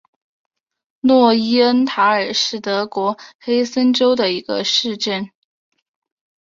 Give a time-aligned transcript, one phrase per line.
[1.01, 5.29] 诺伊恩塔尔是德国黑森州的一个市镇。